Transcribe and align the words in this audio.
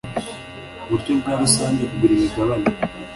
buryo 0.89 1.11
bwa 1.19 1.33
rusange 1.41 1.81
kugura 1.91 2.13
imigabane 2.17 2.67